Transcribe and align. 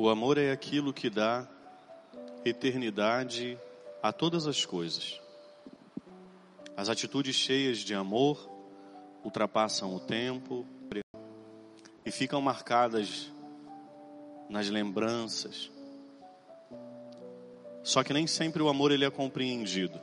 O 0.00 0.08
amor 0.08 0.38
é 0.38 0.52
aquilo 0.52 0.92
que 0.92 1.10
dá 1.10 1.44
eternidade 2.44 3.58
a 4.00 4.12
todas 4.12 4.46
as 4.46 4.64
coisas. 4.64 5.20
As 6.76 6.88
atitudes 6.88 7.34
cheias 7.34 7.78
de 7.78 7.94
amor 7.94 8.48
ultrapassam 9.24 9.92
o 9.96 9.98
tempo 9.98 10.64
e 12.06 12.12
ficam 12.12 12.40
marcadas 12.40 13.28
nas 14.48 14.68
lembranças. 14.68 15.68
Só 17.82 18.04
que 18.04 18.12
nem 18.12 18.28
sempre 18.28 18.62
o 18.62 18.68
amor 18.68 18.92
ele 18.92 19.04
é 19.04 19.10
compreendido. 19.10 20.00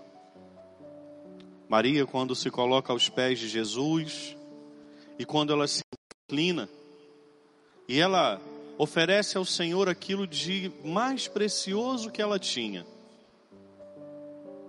Maria, 1.70 2.06
quando 2.06 2.36
se 2.36 2.52
coloca 2.52 2.92
aos 2.92 3.08
pés 3.08 3.40
de 3.40 3.48
Jesus 3.48 4.36
e 5.18 5.26
quando 5.26 5.54
ela 5.54 5.70
se 5.70 5.84
inclina 6.28 6.68
e 7.88 7.98
ela 7.98 8.42
oferece 8.78 9.38
ao 9.38 9.46
Senhor 9.46 9.88
aquilo 9.88 10.28
de 10.28 10.72
mais 10.84 11.28
precioso 11.28 12.12
que 12.12 12.22
ela 12.22 12.38
tinha. 12.38 12.86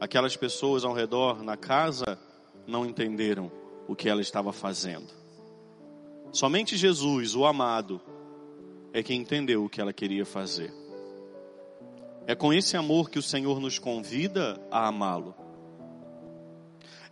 Aquelas 0.00 0.36
pessoas 0.36 0.84
ao 0.84 0.92
redor 0.92 1.42
na 1.42 1.56
casa 1.56 2.18
não 2.66 2.84
entenderam 2.84 3.50
o 3.88 3.96
que 3.96 4.08
ela 4.08 4.20
estava 4.20 4.52
fazendo. 4.52 5.08
Somente 6.32 6.76
Jesus, 6.76 7.34
o 7.34 7.46
amado, 7.46 8.00
é 8.92 9.02
quem 9.02 9.20
entendeu 9.20 9.64
o 9.64 9.68
que 9.68 9.80
ela 9.80 9.92
queria 9.92 10.24
fazer. 10.24 10.72
É 12.26 12.34
com 12.34 12.52
esse 12.52 12.76
amor 12.76 13.08
que 13.08 13.18
o 13.18 13.22
Senhor 13.22 13.60
nos 13.60 13.78
convida 13.78 14.60
a 14.70 14.88
amá-lo. 14.88 15.34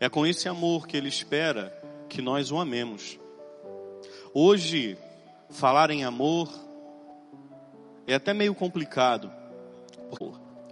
É 0.00 0.08
com 0.08 0.26
esse 0.26 0.48
amor 0.48 0.86
que 0.86 0.96
Ele 0.96 1.08
espera 1.08 1.72
que 2.08 2.20
nós 2.20 2.50
o 2.50 2.58
amemos. 2.58 3.18
Hoje, 4.32 4.98
falar 5.48 5.90
em 5.90 6.04
amor 6.04 6.52
é 8.06 8.14
até 8.14 8.34
meio 8.34 8.54
complicado. 8.54 9.30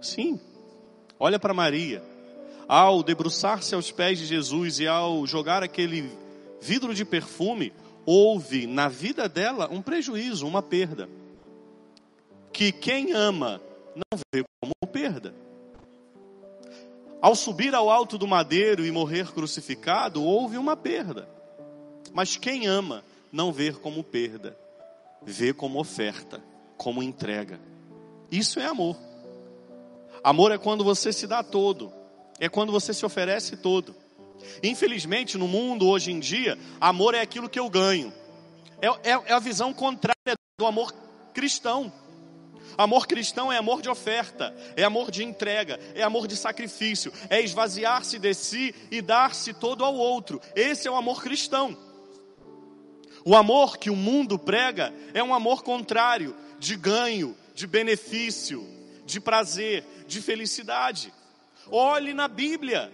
Sim, 0.01 0.39
olha 1.19 1.39
para 1.39 1.53
Maria. 1.53 2.03
Ao 2.67 3.03
debruçar-se 3.03 3.75
aos 3.75 3.91
pés 3.91 4.19
de 4.19 4.25
Jesus 4.25 4.79
e 4.79 4.87
ao 4.87 5.25
jogar 5.27 5.63
aquele 5.63 6.09
vidro 6.61 6.93
de 6.93 7.03
perfume, 7.03 7.73
houve 8.05 8.67
na 8.67 8.87
vida 8.87 9.27
dela 9.27 9.69
um 9.71 9.81
prejuízo, 9.81 10.47
uma 10.47 10.61
perda. 10.61 11.09
Que 12.51 12.71
quem 12.71 13.11
ama 13.13 13.61
não 13.95 14.19
vê 14.33 14.43
como 14.61 14.73
perda. 14.91 15.33
Ao 17.21 17.35
subir 17.35 17.73
ao 17.73 17.89
alto 17.89 18.17
do 18.17 18.27
madeiro 18.27 18.85
e 18.85 18.91
morrer 18.91 19.31
crucificado, 19.31 20.23
houve 20.23 20.57
uma 20.57 20.75
perda. 20.75 21.27
Mas 22.13 22.37
quem 22.37 22.67
ama 22.67 23.03
não 23.31 23.51
vê 23.51 23.71
como 23.71 24.03
perda, 24.03 24.57
vê 25.25 25.53
como 25.53 25.79
oferta 25.79 26.52
como 26.83 27.01
entrega. 27.01 27.61
Isso 28.29 28.59
é 28.59 28.65
amor. 28.65 28.97
Amor 30.21 30.51
é 30.51 30.57
quando 30.57 30.83
você 30.83 31.13
se 31.13 31.25
dá 31.25 31.41
todo, 31.41 31.93
é 32.41 32.49
quando 32.49 32.73
você 32.73 32.93
se 32.93 33.05
oferece 33.05 33.55
todo. 33.55 33.95
Infelizmente, 34.61 35.37
no 35.37 35.47
mundo 35.47 35.87
hoje 35.87 36.11
em 36.11 36.19
dia, 36.19 36.59
amor 36.81 37.15
é 37.15 37.21
aquilo 37.21 37.47
que 37.47 37.59
eu 37.59 37.69
ganho. 37.69 38.11
É, 38.81 39.11
é, 39.11 39.21
é 39.27 39.33
a 39.33 39.39
visão 39.39 39.73
contrária 39.73 40.35
do 40.59 40.65
amor 40.65 40.93
cristão. 41.33 41.91
Amor 42.77 43.07
cristão 43.07 43.51
é 43.51 43.57
amor 43.57 43.81
de 43.81 43.87
oferta, 43.87 44.53
é 44.75 44.83
amor 44.83 45.09
de 45.09 45.23
entrega, 45.23 45.79
é 45.95 46.03
amor 46.03 46.27
de 46.27 46.35
sacrifício, 46.35 47.13
é 47.29 47.39
esvaziar-se 47.39 48.19
de 48.19 48.33
si 48.33 48.75
e 48.91 49.01
dar-se 49.01 49.53
todo 49.53 49.85
ao 49.85 49.95
outro. 49.95 50.41
Esse 50.53 50.87
é 50.87 50.91
o 50.91 50.95
amor 50.95 51.21
cristão. 51.21 51.77
O 53.25 53.35
amor 53.35 53.77
que 53.77 53.89
o 53.89 53.95
mundo 53.95 54.37
prega 54.37 54.93
é 55.13 55.23
um 55.23 55.33
amor 55.33 55.63
contrário, 55.63 56.35
de 56.63 56.77
ganho, 56.77 57.35
de 57.53 57.67
benefício, 57.67 58.65
de 59.05 59.19
prazer, 59.19 59.83
de 60.07 60.21
felicidade. 60.21 61.13
Olhe 61.69 62.13
na 62.13 62.29
Bíblia. 62.29 62.91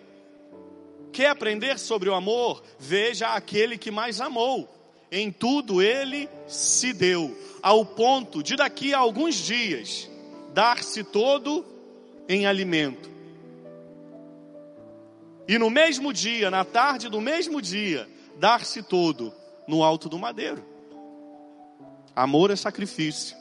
Quer 1.14 1.30
aprender 1.30 1.78
sobre 1.78 2.10
o 2.10 2.16
amor? 2.16 2.64
Veja 2.80 3.28
aquele 3.30 3.78
que 3.78 3.92
mais 3.92 4.20
amou. 4.20 4.68
Em 5.12 5.32
tudo 5.32 5.82
ele 5.84 6.28
se 6.48 6.94
deu, 6.94 7.38
ao 7.62 7.86
ponto 7.86 8.42
de 8.42 8.56
daqui 8.56 8.94
a 8.94 9.00
alguns 9.00 9.36
dias 9.36 10.10
dar-se 10.54 11.04
todo 11.04 11.64
em 12.28 12.48
alimento. 12.48 13.10
E 15.48 15.58
no 15.60 15.70
mesmo 15.70 16.12
dia, 16.12 16.50
na 16.50 16.66
tarde 16.66 17.08
do 17.08 17.22
mesmo 17.22 17.62
dia, 17.62 18.08
dar-se 18.38 18.82
todo 18.82 19.34
no 19.68 19.84
alto 19.84 20.10
do 20.10 20.18
madeiro. 20.18 20.64
Amor 22.16 22.52
é 22.52 22.56
sacrifício 22.56 23.38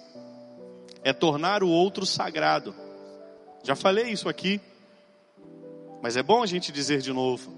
é 1.03 1.12
tornar 1.12 1.62
o 1.62 1.69
outro 1.69 2.04
sagrado. 2.04 2.75
Já 3.62 3.75
falei 3.75 4.10
isso 4.10 4.28
aqui, 4.28 4.60
mas 6.03 6.16
é 6.16 6.22
bom 6.22 6.42
a 6.42 6.47
gente 6.47 6.72
dizer 6.72 7.00
de 7.00 7.12
novo. 7.12 7.53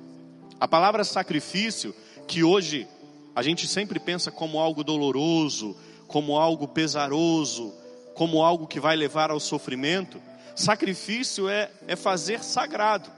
A 0.59 0.67
palavra 0.67 1.05
sacrifício, 1.05 1.95
que 2.27 2.43
hoje 2.43 2.87
a 3.35 3.43
gente 3.43 3.67
sempre 3.67 3.99
pensa 3.99 4.31
como 4.31 4.59
algo 4.59 4.85
doloroso, 4.85 5.77
como 6.07 6.39
algo 6.39 6.67
pesaroso, 6.67 7.73
como 8.15 8.43
algo 8.43 8.67
que 8.67 8.81
vai 8.81 8.97
levar 8.97 9.31
ao 9.31 9.41
sofrimento, 9.41 10.21
sacrifício 10.55 11.49
é, 11.49 11.71
é 11.87 11.97
fazer 11.97 12.43
sagrado. 12.43 13.11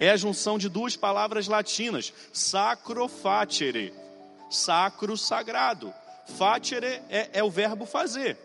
É 0.00 0.10
a 0.10 0.16
junção 0.16 0.58
de 0.58 0.68
duas 0.68 0.96
palavras 0.96 1.48
latinas, 1.48 2.12
sacro 2.32 3.08
facere, 3.08 3.92
sacro 4.50 5.16
sagrado. 5.16 5.92
Facere 6.36 7.00
é, 7.08 7.30
é 7.32 7.42
o 7.42 7.50
verbo 7.50 7.86
fazer. 7.86 8.36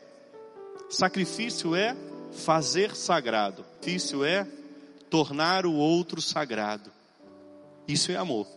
Sacrifício 0.93 1.75
é 1.75 1.97
fazer 2.45 2.95
sagrado. 2.95 3.65
Sacrifício 3.75 4.23
é 4.23 4.47
tornar 5.09 5.65
o 5.65 5.73
outro 5.73 6.21
sagrado. 6.21 6.91
Isso 7.87 8.11
é 8.11 8.15
amor. 8.15 8.47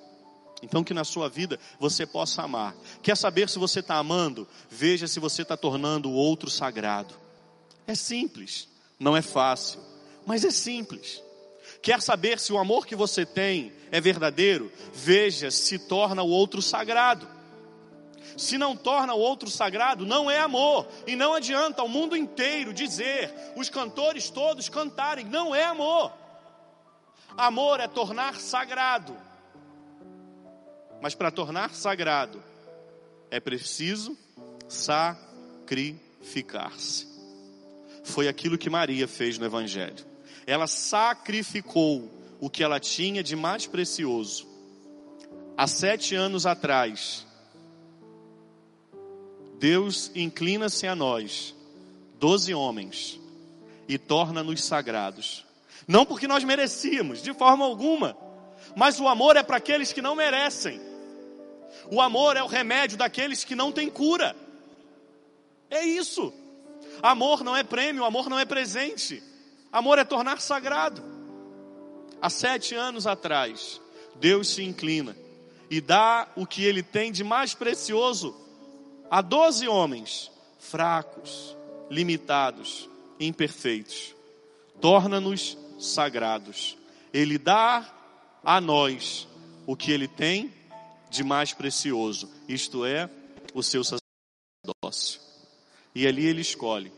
Então 0.62 0.84
que 0.84 0.92
na 0.92 1.02
sua 1.02 1.30
vida 1.30 1.58
você 1.80 2.04
possa 2.04 2.42
amar. 2.42 2.76
Quer 3.02 3.16
saber 3.16 3.48
se 3.48 3.58
você 3.58 3.80
está 3.80 3.96
amando? 3.96 4.46
Veja 4.70 5.06
se 5.06 5.18
você 5.18 5.42
está 5.42 5.56
tornando 5.56 6.10
o 6.10 6.14
outro 6.14 6.50
sagrado. 6.50 7.14
É 7.86 7.94
simples, 7.94 8.68
não 8.98 9.16
é 9.16 9.22
fácil, 9.22 9.80
mas 10.26 10.44
é 10.44 10.50
simples. 10.50 11.22
Quer 11.80 12.02
saber 12.02 12.38
se 12.38 12.52
o 12.52 12.58
amor 12.58 12.86
que 12.86 12.96
você 12.96 13.24
tem 13.24 13.72
é 13.90 13.98
verdadeiro? 13.98 14.70
Veja 14.92 15.50
se 15.50 15.78
torna 15.78 16.22
o 16.22 16.28
outro 16.28 16.60
sagrado 16.60 17.36
se 18.36 18.58
não 18.58 18.76
torna 18.76 19.14
o 19.14 19.18
outro 19.18 19.50
sagrado, 19.50 20.04
não 20.04 20.30
é 20.30 20.38
amor. 20.38 20.86
E 21.06 21.16
não 21.16 21.32
adianta 21.34 21.82
o 21.82 21.88
mundo 21.88 22.16
inteiro 22.16 22.72
dizer, 22.72 23.32
os 23.56 23.68
cantores 23.68 24.30
todos 24.30 24.68
cantarem, 24.68 25.24
não 25.24 25.52
é 25.54 25.64
amor. 25.64 26.12
Amor 27.36 27.80
é 27.80 27.88
tornar 27.88 28.36
sagrado. 28.36 29.16
Mas 31.00 31.14
para 31.14 31.30
tornar 31.30 31.74
sagrado, 31.74 32.42
é 33.30 33.40
preciso 33.40 34.16
sacrificar-se. 34.68 37.06
Foi 38.04 38.28
aquilo 38.28 38.56
que 38.56 38.70
Maria 38.70 39.08
fez 39.08 39.38
no 39.38 39.44
Evangelho. 39.44 40.06
Ela 40.46 40.66
sacrificou 40.66 42.10
o 42.40 42.48
que 42.48 42.62
ela 42.62 42.78
tinha 42.78 43.22
de 43.22 43.34
mais 43.34 43.66
precioso. 43.66 44.46
Há 45.56 45.66
sete 45.66 46.14
anos 46.14 46.46
atrás, 46.46 47.25
Deus 49.58 50.10
inclina-se 50.14 50.86
a 50.86 50.94
nós, 50.94 51.54
doze 52.18 52.52
homens, 52.54 53.18
e 53.88 53.96
torna-nos 53.96 54.62
sagrados. 54.62 55.44
Não 55.88 56.04
porque 56.04 56.28
nós 56.28 56.44
merecíamos, 56.44 57.22
de 57.22 57.32
forma 57.32 57.64
alguma, 57.64 58.16
mas 58.74 59.00
o 59.00 59.08
amor 59.08 59.36
é 59.36 59.42
para 59.42 59.56
aqueles 59.56 59.92
que 59.92 60.02
não 60.02 60.14
merecem. 60.14 60.80
O 61.90 62.00
amor 62.00 62.36
é 62.36 62.42
o 62.42 62.46
remédio 62.46 62.98
daqueles 62.98 63.44
que 63.44 63.54
não 63.54 63.72
têm 63.72 63.88
cura. 63.88 64.36
É 65.70 65.84
isso. 65.84 66.32
Amor 67.02 67.42
não 67.42 67.56
é 67.56 67.62
prêmio, 67.62 68.04
amor 68.04 68.28
não 68.28 68.38
é 68.38 68.44
presente. 68.44 69.22
Amor 69.72 69.98
é 69.98 70.04
tornar 70.04 70.40
sagrado. 70.40 71.02
Há 72.20 72.28
sete 72.28 72.74
anos 72.74 73.06
atrás, 73.06 73.80
Deus 74.16 74.48
se 74.48 74.62
inclina 74.62 75.16
e 75.70 75.80
dá 75.80 76.28
o 76.36 76.46
que 76.46 76.64
Ele 76.64 76.82
tem 76.82 77.12
de 77.12 77.22
mais 77.22 77.54
precioso 77.54 78.45
a 79.10 79.20
doze 79.20 79.68
homens 79.68 80.30
fracos, 80.58 81.56
limitados, 81.90 82.88
imperfeitos. 83.20 84.14
Torna-nos 84.80 85.56
sagrados. 85.78 86.76
Ele 87.12 87.38
dá 87.38 87.88
a 88.44 88.60
nós 88.60 89.26
o 89.66 89.76
que 89.76 89.90
ele 89.90 90.08
tem 90.08 90.52
de 91.10 91.24
mais 91.24 91.52
precioso, 91.52 92.30
isto 92.48 92.84
é, 92.84 93.08
o 93.54 93.62
seu 93.62 93.82
sacerdócio. 93.82 95.20
E 95.94 96.06
ali 96.06 96.26
ele 96.26 96.40
escolhe 96.40 96.92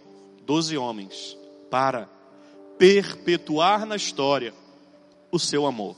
doze 0.44 0.76
homens 0.76 1.36
para 1.70 2.08
perpetuar 2.78 3.84
na 3.84 3.96
história 3.96 4.54
o 5.30 5.38
seu 5.38 5.66
amor. 5.66 5.96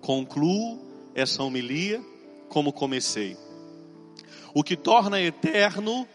Concluo 0.00 0.80
essa 1.14 1.42
homilia 1.42 2.04
como 2.48 2.72
comecei. 2.72 3.36
O 4.54 4.62
que 4.62 4.76
torna 4.76 5.20
eterno 5.20 6.06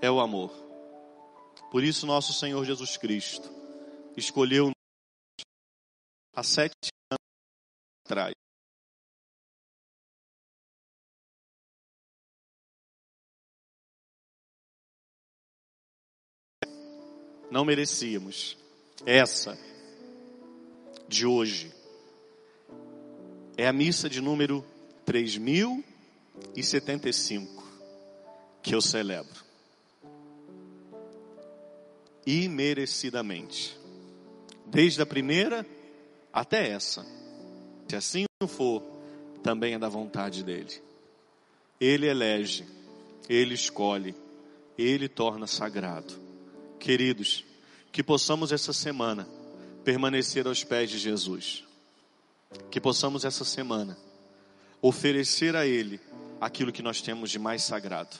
é 0.00 0.10
o 0.10 0.20
amor. 0.20 0.50
Por 1.70 1.82
isso, 1.82 2.06
nosso 2.06 2.32
Senhor 2.32 2.64
Jesus 2.64 2.96
Cristo 2.96 3.48
escolheu 4.16 4.70
há 6.34 6.42
sete 6.42 6.74
anos 7.10 7.18
atrás 8.04 8.34
não 17.50 17.64
merecíamos. 17.64 18.56
Essa 19.04 19.58
de 21.08 21.26
hoje 21.26 21.74
é 23.56 23.66
a 23.66 23.72
missa 23.72 24.08
de 24.08 24.20
número 24.20 24.64
3075 25.04 27.68
que 28.62 28.74
eu 28.74 28.80
celebro. 28.80 29.44
Imerecidamente. 32.26 33.78
Desde 34.66 35.02
a 35.02 35.06
primeira 35.06 35.66
até 36.32 36.68
essa. 36.68 37.04
Se 37.88 37.96
assim 37.96 38.24
não 38.40 38.48
for, 38.48 38.82
também 39.42 39.74
é 39.74 39.78
da 39.78 39.88
vontade 39.88 40.44
dele. 40.44 40.80
Ele 41.80 42.06
elege, 42.06 42.66
ele 43.28 43.54
escolhe, 43.54 44.14
ele 44.76 45.08
torna 45.08 45.46
sagrado. 45.46 46.14
Queridos, 46.78 47.44
que 47.90 48.02
possamos 48.02 48.52
essa 48.52 48.72
semana 48.72 49.26
permanecer 49.84 50.46
aos 50.46 50.62
pés 50.62 50.90
de 50.90 50.98
Jesus. 50.98 51.64
Que 52.70 52.80
possamos 52.80 53.24
essa 53.24 53.44
semana 53.44 53.96
oferecer 54.82 55.54
a 55.56 55.66
Ele 55.66 56.00
aquilo 56.40 56.72
que 56.72 56.82
nós 56.82 57.00
temos 57.00 57.30
de 57.30 57.38
mais 57.38 57.62
sagrado. 57.62 58.16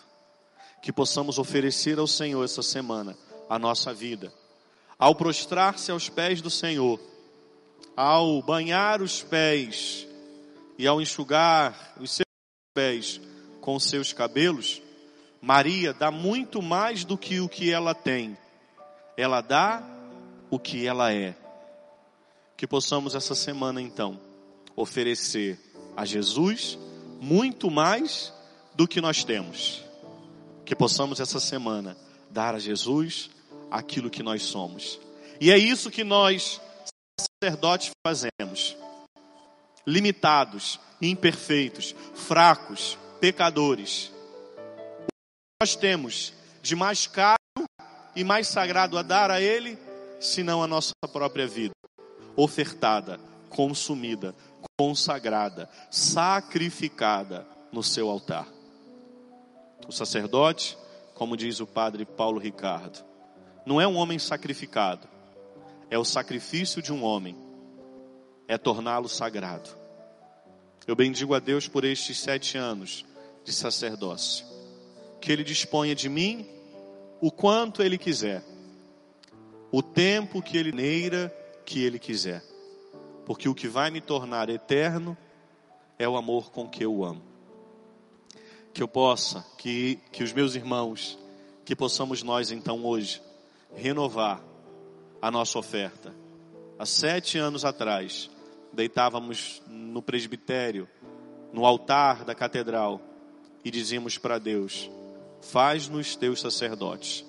Que 0.83 0.93
possamos 0.93 1.39
oferecer 1.39 1.99
ao 1.99 2.07
Senhor 2.07 2.45
essa 2.45 2.63
semana 2.63 3.17
a 3.49 3.59
nossa 3.59 3.93
vida. 3.93 4.33
Ao 4.99 5.15
prostrar-se 5.15 5.91
aos 5.91 6.09
pés 6.09 6.41
do 6.41 6.51
Senhor, 6.51 7.01
ao 7.97 8.43
banhar 8.43 9.03
os 9.03 9.23
pés 9.23 10.07
e 10.79 10.87
ao 10.87 11.01
enxugar 11.01 11.95
os 12.01 12.13
seus 12.13 12.27
pés 12.75 13.21
com 13.61 13.79
seus 13.79 14.13
cabelos, 14.13 14.83
Maria 15.41 15.93
dá 15.93 16.11
muito 16.11 16.61
mais 16.63 17.05
do 17.05 17.17
que 17.17 17.41
o 17.41 17.49
que 17.49 17.73
ela 17.73 17.95
tem 17.95 18.37
ela 19.21 19.43
dá 19.43 19.83
o 20.49 20.59
que 20.59 20.87
ela 20.87 21.13
é. 21.13 21.37
Que 22.57 22.67
possamos 22.67 23.15
essa 23.15 23.35
semana 23.35 23.81
então 23.81 24.19
oferecer 24.75 25.59
a 25.97 26.07
Jesus 26.07 26.79
muito 27.21 27.71
mais 27.71 28.33
do 28.75 28.89
que 28.89 29.01
nós 29.01 29.23
temos. 29.23 29.85
Que 30.71 30.77
possamos 30.77 31.19
essa 31.19 31.41
semana 31.41 31.97
dar 32.31 32.55
a 32.55 32.61
Jesus 32.61 33.29
aquilo 33.73 34.09
que 34.09 34.23
nós 34.23 34.45
somos. 34.45 35.01
E 35.41 35.51
é 35.51 35.59
isso 35.59 35.91
que 35.91 36.05
nós, 36.05 36.61
sacerdotes, 37.43 37.91
fazemos. 38.07 38.77
Limitados, 39.85 40.79
imperfeitos, 41.03 41.93
fracos, 42.15 42.97
pecadores. 43.21 44.13
O 45.03 45.07
que 45.09 45.61
nós 45.61 45.75
temos 45.75 46.33
de 46.63 46.77
mais 46.77 47.05
caro 47.09 47.37
e 48.15 48.23
mais 48.23 48.47
sagrado 48.47 48.97
a 48.97 49.03
dar 49.03 49.29
a 49.29 49.41
Ele, 49.41 49.77
senão 50.21 50.63
a 50.63 50.69
nossa 50.69 50.93
própria 51.13 51.49
vida, 51.49 51.75
ofertada, 52.37 53.19
consumida, 53.49 54.37
consagrada, 54.79 55.69
sacrificada 55.91 57.45
no 57.73 57.83
seu 57.83 58.09
altar. 58.09 58.60
O 59.89 59.93
sacerdote, 59.93 60.77
como 61.15 61.37
diz 61.37 61.61
o 61.61 61.67
padre 61.67 62.05
Paulo 62.05 62.39
Ricardo, 62.39 63.05
não 63.67 63.81
é 63.81 63.87
um 63.87 63.97
homem 63.97 64.19
sacrificado, 64.19 65.07
é 65.91 65.99
o 65.99 66.05
sacrifício 66.05 66.81
de 66.81 66.93
um 66.93 67.05
homem, 67.05 67.37
é 68.47 68.57
torná-lo 68.57 69.09
sagrado. 69.09 69.71
Eu 70.87 70.97
bendigo 70.97 71.35
a 71.35 71.39
Deus 71.39 71.69
por 71.69 71.85
estes 71.85 72.19
sete 72.19 72.57
anos 72.57 73.05
de 73.45 73.53
sacerdócio, 73.53 74.47
que 75.21 75.31
Ele 75.31 75.45
disponha 75.45 75.95
de 75.95 76.09
mim 76.09 76.49
o 77.21 77.31
quanto 77.31 77.83
Ele 77.83 77.99
quiser, 77.99 78.43
o 79.71 79.83
tempo 79.83 80.43
que 80.43 80.57
Ele 80.57 80.73
neira 80.73 81.35
que 81.65 81.83
Ele 81.85 81.99
quiser, 81.99 82.43
porque 83.27 83.49
o 83.49 83.55
que 83.55 83.69
vai 83.69 83.91
me 83.91 84.01
tornar 84.01 84.49
eterno 84.49 85.17
é 85.99 86.09
o 86.09 86.17
amor 86.17 86.51
com 86.51 86.69
que 86.69 86.85
eu 86.85 87.05
amo. 87.05 87.30
Que 88.73 88.83
eu 88.83 88.89
possa, 88.89 89.45
que, 89.59 89.99
que 90.13 90.23
os 90.23 90.33
meus 90.33 90.55
irmãos, 90.55 91.19
que 91.65 91.75
possamos 91.75 92.23
nós 92.23 92.51
então 92.51 92.85
hoje 92.85 93.21
renovar 93.75 94.43
a 95.21 95.31
nossa 95.31 95.59
oferta. 95.59 96.15
Há 96.79 96.87
sete 96.87 97.39
anos 97.39 97.65
atrás, 97.65 98.31
deitávamos 98.73 99.63
no 99.67 100.01
presbitério, 100.01 100.89
no 101.53 101.67
altar 101.67 102.25
da 102.25 102.35
catedral, 102.35 103.01
e 103.65 103.71
dizíamos 103.71 104.17
para 104.17 104.39
Deus: 104.39 104.91
Faz-nos 105.41 106.17
teus 106.17 106.41
sacerdotes. 106.41 107.25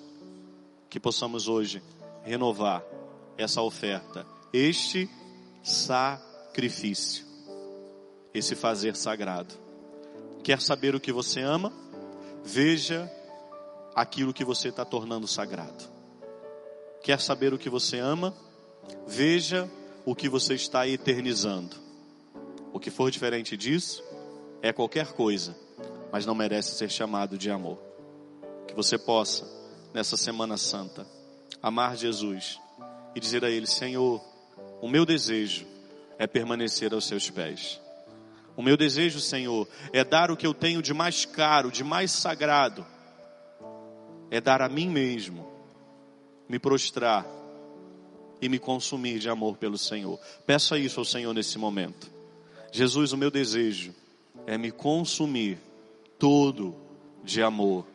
Que 0.88 1.00
possamos 1.00 1.48
hoje 1.48 1.82
renovar 2.22 2.84
essa 3.36 3.62
oferta, 3.62 4.26
este 4.52 5.08
sacrifício, 5.62 7.24
esse 8.34 8.54
fazer 8.54 8.94
sagrado. 8.94 9.61
Quer 10.42 10.60
saber 10.60 10.94
o 10.94 11.00
que 11.00 11.12
você 11.12 11.40
ama? 11.40 11.72
Veja 12.44 13.10
aquilo 13.94 14.32
que 14.32 14.44
você 14.44 14.68
está 14.68 14.84
tornando 14.84 15.26
sagrado. 15.26 15.84
Quer 17.02 17.20
saber 17.20 17.52
o 17.52 17.58
que 17.58 17.70
você 17.70 17.98
ama? 17.98 18.34
Veja 19.06 19.70
o 20.04 20.14
que 20.14 20.28
você 20.28 20.54
está 20.54 20.86
eternizando. 20.88 21.76
O 22.72 22.80
que 22.80 22.90
for 22.90 23.10
diferente 23.10 23.56
disso 23.56 24.02
é 24.60 24.72
qualquer 24.72 25.12
coisa, 25.12 25.56
mas 26.10 26.26
não 26.26 26.34
merece 26.34 26.76
ser 26.76 26.90
chamado 26.90 27.36
de 27.38 27.50
amor 27.50 27.92
que 28.72 28.76
você 28.76 28.96
possa, 28.96 29.46
nessa 29.92 30.16
Semana 30.16 30.56
Santa, 30.56 31.06
amar 31.62 31.94
Jesus 31.94 32.58
e 33.14 33.20
dizer 33.20 33.44
a 33.44 33.50
Ele: 33.50 33.66
Senhor, 33.66 34.18
o 34.80 34.88
meu 34.88 35.04
desejo 35.04 35.66
é 36.18 36.26
permanecer 36.26 36.94
aos 36.94 37.04
seus 37.04 37.28
pés. 37.28 37.81
O 38.56 38.62
meu 38.62 38.76
desejo, 38.76 39.20
Senhor, 39.20 39.66
é 39.92 40.04
dar 40.04 40.30
o 40.30 40.36
que 40.36 40.46
eu 40.46 40.52
tenho 40.52 40.82
de 40.82 40.92
mais 40.92 41.24
caro, 41.24 41.70
de 41.70 41.82
mais 41.82 42.10
sagrado, 42.10 42.84
é 44.30 44.40
dar 44.40 44.62
a 44.62 44.68
mim 44.68 44.88
mesmo, 44.88 45.46
me 46.48 46.58
prostrar 46.58 47.26
e 48.40 48.48
me 48.48 48.58
consumir 48.58 49.18
de 49.18 49.28
amor 49.28 49.56
pelo 49.56 49.78
Senhor. 49.78 50.18
Peça 50.46 50.78
isso 50.78 51.00
ao 51.00 51.04
Senhor 51.04 51.32
nesse 51.32 51.58
momento. 51.58 52.10
Jesus, 52.72 53.12
o 53.12 53.16
meu 53.16 53.30
desejo 53.30 53.94
é 54.46 54.58
me 54.58 54.70
consumir 54.70 55.58
todo 56.18 56.74
de 57.22 57.42
amor 57.42 57.86